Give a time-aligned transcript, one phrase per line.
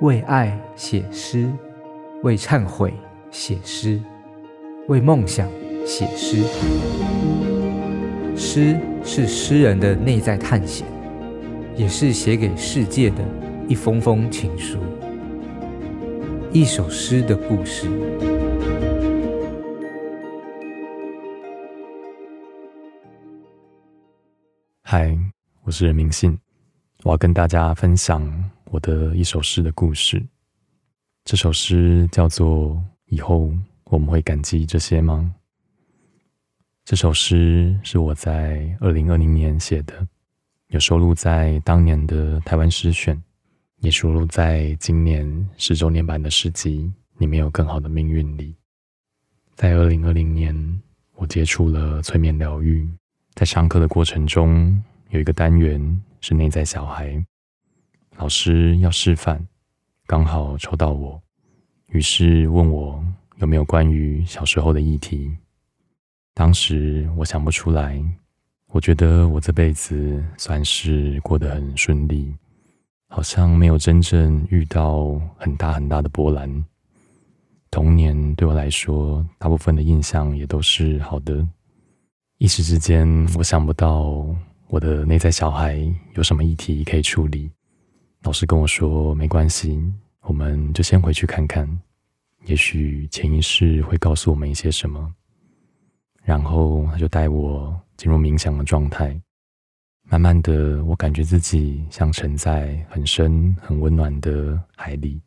[0.00, 1.48] 为爱写诗，
[2.24, 2.92] 为忏悔
[3.30, 4.02] 写诗，
[4.88, 5.48] 为梦想
[5.86, 6.42] 写诗。
[8.36, 10.84] 诗是诗人的内在探险，
[11.76, 13.18] 也是写给世界的
[13.68, 14.78] 一封封情书。
[16.52, 17.88] 一首诗的故事。
[24.82, 25.16] 嗨，
[25.62, 26.36] 我是任明信，
[27.04, 28.22] 我要跟大家分享
[28.70, 30.22] 我的一首诗的故事。
[31.24, 32.70] 这首诗叫做
[33.06, 33.52] 《以后
[33.84, 35.32] 我们会感激这些吗》。
[36.84, 40.06] 这首诗是我在二零二零年写的，
[40.68, 43.18] 有收录在当年的台湾诗选，
[43.80, 46.80] 也收录在今年十周年版的诗集
[47.16, 48.54] 《你没有更好的命运》里。
[49.54, 50.82] 在二零二零年，
[51.14, 52.86] 我接触了催眠疗愈，
[53.34, 57.24] 在上课的过程中，有一个单元是内在小孩，
[58.16, 59.44] 老师要示范，
[60.06, 61.20] 刚好抽到我，
[61.88, 63.04] 于是问我
[63.38, 65.36] 有没有关于小时候的议题。
[66.32, 68.02] 当时我想不出来，
[68.68, 72.32] 我觉得我这辈子算是过得很顺利，
[73.08, 76.64] 好像没有真正遇到很大很大的波澜。
[77.70, 81.46] 童年对我来说，大部分的印象也都是好的。
[82.38, 84.24] 一时之间，我想不到
[84.68, 85.76] 我的内在小孩
[86.14, 87.50] 有什么议题可以处理。
[88.24, 89.78] 老师跟我说：“没关系，
[90.22, 91.68] 我们就先回去看看，
[92.46, 95.14] 也许潜意识会告诉我们一些什么。”
[96.24, 99.14] 然后他就带我进入冥想的状态，
[100.04, 105.20] 慢慢的，我感觉自己像沉在很深、很温暖的海里，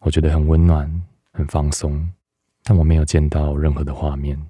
[0.00, 0.90] 我觉得很温暖、
[1.30, 2.10] 很放松，
[2.62, 4.42] 但我没有见到任何的画面，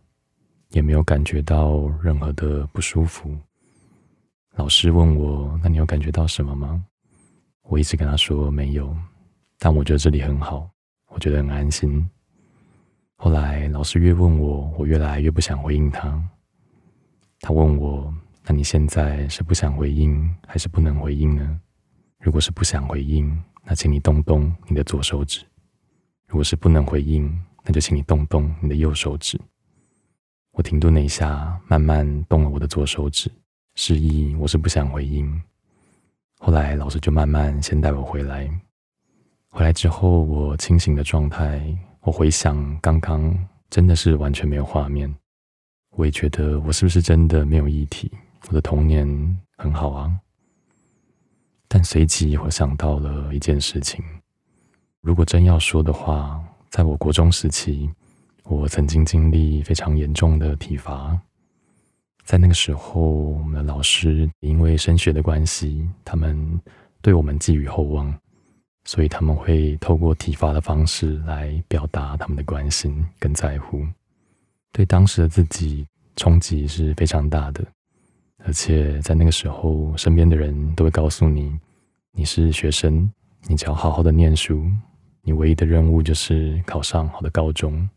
[0.70, 3.36] 也没有感觉到任何的不舒服。
[4.54, 6.84] 老师问我：“那你有感觉到什么吗？”
[7.68, 8.96] 我一直跟他说没有，
[9.58, 10.68] 但我觉得这里很好，
[11.08, 12.08] 我觉得很安心。
[13.16, 16.18] 后来老师越问我，我越来越不想回应他。
[17.40, 18.12] 他问我
[18.46, 21.60] ：“那你现在是不想回应，还是不能回应呢？
[22.20, 25.44] 如果是不想回应，那请你动动你的左手指；
[26.26, 27.30] 如果是不能回应，
[27.64, 29.38] 那就请你动动你的右手指。”
[30.52, 33.30] 我停顿了一下，慢慢动了我的左手指，
[33.74, 35.42] 示意我是不想回应。
[36.38, 38.48] 后来老师就慢慢先带我回来。
[39.50, 41.76] 回来之后，我清醒的状态。
[42.02, 43.36] 我回想刚刚，
[43.68, 45.12] 真的是完全没有画面。
[45.90, 48.10] 我也觉得，我是不是真的没有议题？
[48.48, 49.06] 我的童年
[49.56, 50.10] 很好啊。
[51.66, 54.02] 但随即我想到了一件事情：
[55.02, 57.90] 如果真要说的话，在我国中时期，
[58.44, 61.18] 我曾经经历非常严重的体罚。
[62.28, 66.60] 在那个时候，我们的老师因为升学的关系，他们
[67.00, 68.14] 对我们寄予厚望。
[68.84, 73.82] 所以他们会透过体罚的方式来表达他们的关心跟在乎，
[74.72, 75.86] 对当时的自己
[76.16, 77.64] 冲击是非常大的。
[78.44, 81.58] 而且在那个时候，身边的人都会告诉你，
[82.12, 83.10] 你是学生，
[83.46, 84.70] 你只要好好的念书，
[85.22, 87.88] 你唯一的任务就是考上好的高中。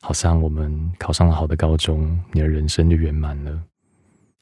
[0.00, 3.62] 好像我们考上了好的高中，你的人生就圆满了。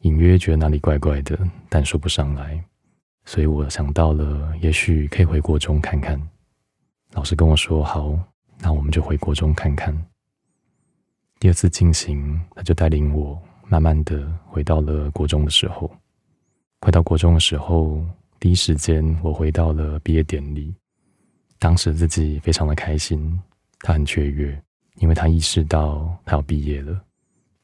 [0.03, 1.37] 隐约觉得哪里怪怪的，
[1.69, 2.63] 但说不上来。
[3.25, 6.21] 所以我想到了，也许可以回国中看看。
[7.13, 8.19] 老师跟我说：“好，
[8.61, 9.95] 那我们就回国中看看。”
[11.41, 15.91] 第二次进行，他就带领我慢慢的回到了国中的时候。
[16.81, 18.05] 快到国中的时候，
[18.39, 20.75] 第一时间我回到了毕业典礼。
[21.59, 23.41] 当时自己非常的开心，
[23.81, 24.63] 他很雀跃，
[24.99, 27.01] 因为他意识到他要毕业了，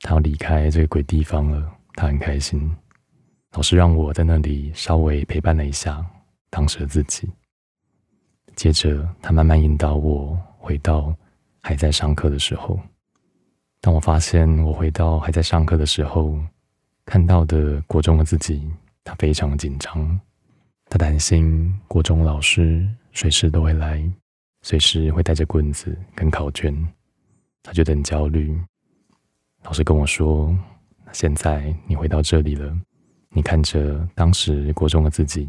[0.01, 2.75] 他要离开这个鬼地方了，他很开心。
[3.53, 6.05] 老师让我在那里稍微陪伴了一下
[6.51, 7.29] 当时的自己，
[8.57, 11.15] 接着他慢慢引导我回到
[11.63, 12.79] 还在上课的时候。
[13.81, 16.39] 当我发现我回到还在上课的时候，
[17.05, 18.67] 看到的国中的自己，
[19.05, 20.19] 他非常紧张，
[20.89, 24.03] 他担心国中老师随时都会来，
[24.63, 26.75] 随时会带着棍子跟考卷，
[27.65, 28.57] 他觉得很焦虑。
[29.65, 30.57] 老师跟我说
[31.13, 32.73] ：“现在你回到这里了。”
[33.37, 35.49] 你看着当时国中的自己，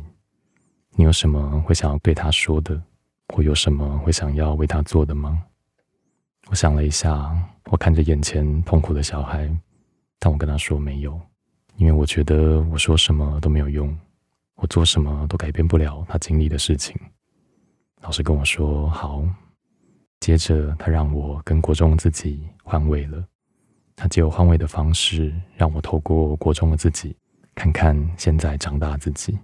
[0.96, 2.82] 你有什么会想要对他说的，
[3.28, 5.44] 或有什么会想要为他做的吗？
[6.48, 7.32] 我想了一下，
[7.66, 9.48] 我看着眼前痛苦的小孩，
[10.18, 11.20] 但我跟他说没有，
[11.76, 13.96] 因为我觉得我说什么都没有用，
[14.56, 17.00] 我做什么都改变不了他经历的事情。
[18.02, 19.24] 老师跟我说好，
[20.20, 23.24] 接着他让我跟国中的自己换位了，
[23.96, 27.16] 他借由换位的方式，让我透过国中的自己。
[27.54, 29.40] 看看现在长大自己，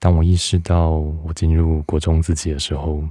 [0.00, 3.08] 当我意识到我进入国中自己的时候，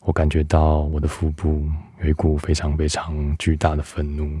[0.00, 1.66] 我感觉到我的腹部
[2.02, 4.38] 有一股非常非常巨大的愤怒，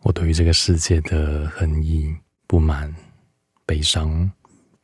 [0.00, 2.16] 我对于这个世界的恨意、
[2.46, 2.90] 不满、
[3.66, 4.30] 悲伤，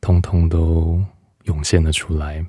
[0.03, 1.03] 通通都
[1.45, 2.45] 涌现了出来。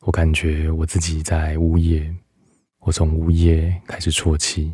[0.00, 2.18] 我感觉我自己在呜咽，
[2.86, 4.72] 我从呜咽开始啜泣，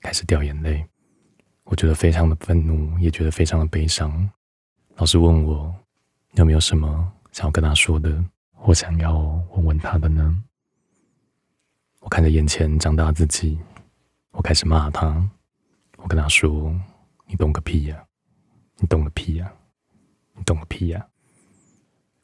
[0.00, 0.82] 开始掉眼泪。
[1.64, 4.30] 我觉得非常的愤怒，也觉得非常的悲伤。
[4.94, 5.74] 老师问我
[6.36, 8.24] 有没有什么想要跟他说的，
[8.54, 9.18] 或想要
[9.50, 10.42] 问问他的呢？
[11.98, 13.58] 我看着眼前长大自己，
[14.30, 15.22] 我开始骂他。
[15.98, 16.74] 我跟他说
[17.28, 18.02] ：“你懂个屁呀！
[18.78, 19.52] 你懂个屁呀！
[20.34, 21.06] 你懂个屁呀！”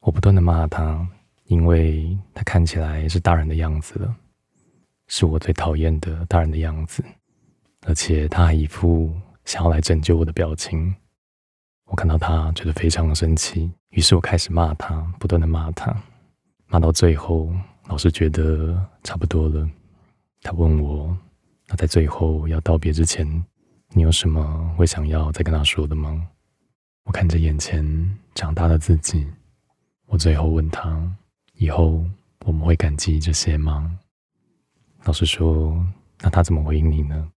[0.01, 1.07] 我不断的骂他，
[1.45, 4.17] 因为他看起来是大人的样子了，
[5.09, 7.05] 是我最讨厌的大人的样子，
[7.87, 9.15] 而且他还一副
[9.45, 10.95] 想要来拯救我的表情。
[11.87, 15.97] 我看到他，觉得非常的生气，于是我开始骂他，不断的骂他，
[16.67, 17.53] 骂到最后。
[17.89, 19.71] 老师觉得差不多了，
[20.43, 21.17] 他问我
[21.71, 23.25] ：“那在最后要道别之前，
[23.91, 26.27] 你有什么会想要再跟他说的吗？”
[27.07, 29.25] 我看着眼前长大的自己，
[30.07, 31.01] 我最后问他
[31.55, 32.05] ：“以后
[32.45, 33.97] 我们会感激这些吗？”
[35.07, 35.73] 老师说
[36.21, 37.31] ：“那他怎么回应你呢？”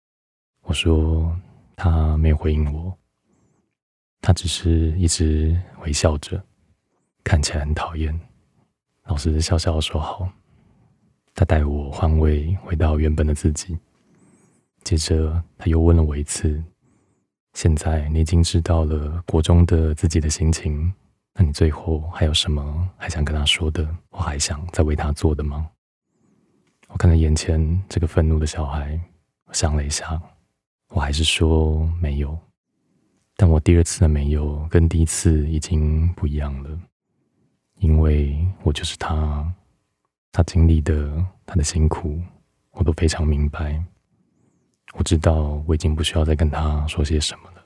[0.66, 1.40] 我说
[1.78, 2.98] ：“他没有回应我，
[4.22, 6.44] 他只是一直微笑着，
[7.24, 8.20] 看起来很讨厌。”
[9.06, 10.28] 老师笑笑说：“好。”
[11.36, 13.78] 他带我换位，回到原本的自己。
[14.84, 16.62] 接着，他又问了我一次
[17.54, 20.92] ：“现在你已经知道了国中的自己的心情，
[21.36, 23.88] 那你最后还有什么还想跟他说的？
[24.10, 25.70] 我还想再为他做的吗？”
[26.90, 29.00] 我看着眼前这个愤怒的小孩，
[29.46, 30.22] 我想了一下，
[30.90, 32.38] 我还是说没有。
[33.36, 36.80] 但我第二次的没有跟第一次已经不一样了，
[37.78, 39.52] 因为我就是他。
[40.32, 42.22] 他经历的，他的辛苦，
[42.74, 43.84] 我都非常明白。
[44.94, 47.66] 我知道我已经不需要再跟他说些什么了。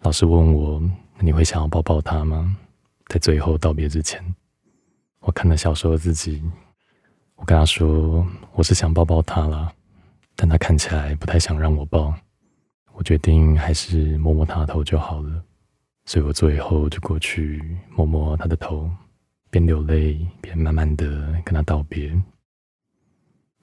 [0.00, 0.82] 老师问我
[1.18, 2.54] ：“你会想要抱抱他吗？”
[3.08, 4.22] 在最后道别之前，
[5.20, 6.42] 我看了小时候自己，
[7.36, 9.72] 我跟他说：“我是想抱抱他啦，
[10.34, 12.12] 但他看起来不太想让我抱。
[12.92, 15.42] 我决定还是摸摸他的头就好了。
[16.06, 17.62] 所以我最后就过去
[17.94, 18.90] 摸摸他的头。”
[19.48, 21.06] 边流泪边慢慢的
[21.44, 22.12] 跟他道别。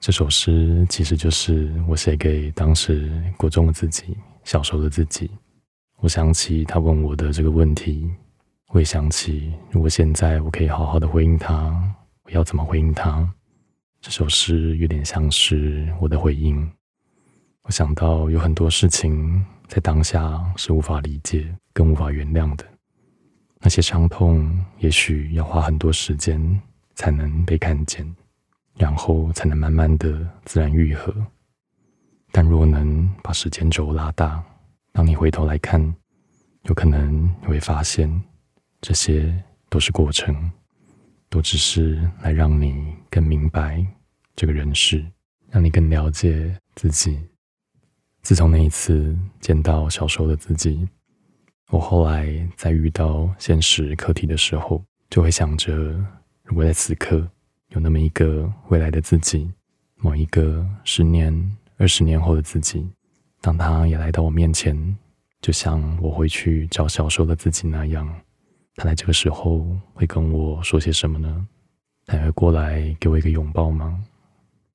[0.00, 5.30] 这首诗其实就是我写给当时国中的自己，小时候的自己。
[5.98, 8.10] 我想起他问我的这个问题，
[8.70, 11.70] 我也想起如果现在我可以好好的回应他，
[12.24, 13.30] 我要怎么回应他？
[14.04, 16.70] 这首诗有点像是我的回应。
[17.62, 22.66] 我想到有很多事情在当下是无法理解，更无法原谅的。
[23.60, 26.60] 那些伤痛，也许要花很多时间
[26.94, 28.06] 才能被看见，
[28.76, 31.10] 然后才能慢慢的自然愈合。
[32.30, 34.44] 但若能把时间轴拉大，
[34.92, 35.82] 当你回头来看，
[36.64, 38.22] 有可能你会发现，
[38.82, 39.34] 这些
[39.70, 40.52] 都是过程，
[41.30, 43.86] 都只是来让你更明白
[44.34, 45.06] 这个人世，
[45.48, 47.16] 让你更了解自己。
[48.22, 50.88] 自从那一次见到小时候的自己。
[51.70, 52.26] 我后来
[52.56, 55.72] 在遇到现实课题的时候，就会想着，
[56.42, 57.24] 如果在此刻
[57.68, 59.48] 有那么一个未来的自己，
[59.94, 62.90] 某一个十年、二十年后的自己，
[63.40, 64.76] 当他也来到我面前，
[65.40, 68.12] 就像我会去找小时候的自己那样，
[68.74, 71.46] 他在这个时候会跟我说些什么呢？
[72.06, 74.02] 他会过来给我一个拥抱吗？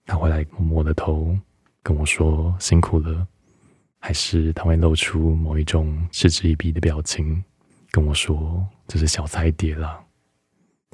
[0.05, 1.37] 他会来摸摸我的头，
[1.83, 3.27] 跟我说辛苦了。
[3.99, 7.43] 还是他会露出某一种嗤之以鼻的表情，
[7.91, 10.01] 跟我说：“这是小菜碟啦。”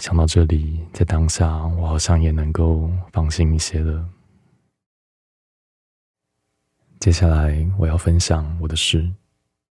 [0.01, 4.10] 想到这里，在当下，我好像也能够放心一些了。
[7.00, 9.10] 接下来，我要分享我的事。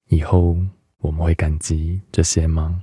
[0.08, 0.56] 以后
[0.96, 2.82] 我们会感激这些吗？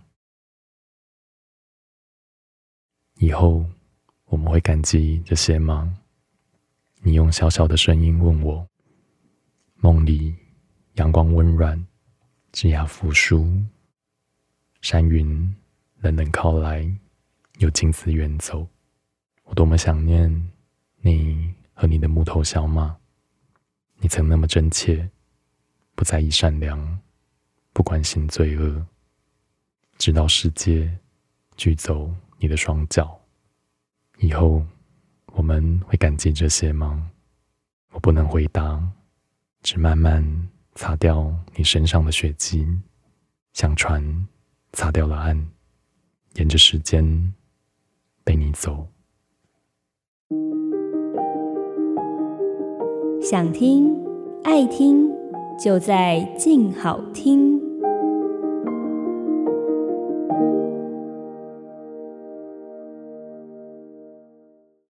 [3.20, 3.66] 以后
[4.26, 5.98] 我们会感激这些吗？
[7.02, 8.68] 你用小小的声音问我。
[9.78, 10.36] 梦里，
[10.96, 11.86] 阳光温暖，
[12.52, 13.48] 枝桠扶疏，
[14.82, 15.56] 山云
[16.00, 16.92] 冷冷靠来，
[17.60, 18.68] 又径自远走。
[19.44, 20.52] 我多么想念
[21.02, 22.98] 你和你的木头小马。
[23.98, 25.10] 你曾那么真切，
[25.94, 27.00] 不在意善良，
[27.72, 28.86] 不关心罪恶，
[29.98, 30.98] 直到世界
[31.56, 33.20] 锯走你的双脚。
[34.20, 34.64] 以后
[35.34, 37.12] 我们会感激这些吗？
[37.92, 38.82] 我不能回答。
[39.62, 40.24] 只慢慢
[40.76, 42.68] 擦掉你身上的血迹，
[43.54, 44.28] 像船
[44.74, 45.44] 擦掉了岸，
[46.36, 47.34] 沿着时间
[48.24, 48.88] 陪你走。
[53.20, 53.92] 想听
[54.44, 55.10] 爱听，
[55.60, 57.55] 就在静好听。